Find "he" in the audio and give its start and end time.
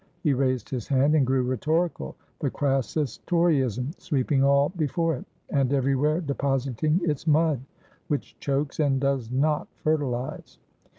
0.23-0.33